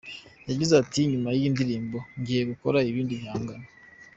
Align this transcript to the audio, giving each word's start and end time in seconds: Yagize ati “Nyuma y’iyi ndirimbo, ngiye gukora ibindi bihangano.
Yagize 0.49 0.73
ati 0.81 0.99
“Nyuma 1.11 1.29
y’iyi 1.31 1.49
ndirimbo, 1.53 1.97
ngiye 2.19 2.41
gukora 2.51 2.77
ibindi 2.89 3.13
bihangano. 3.21 3.65